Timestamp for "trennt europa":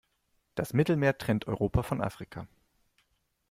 1.19-1.83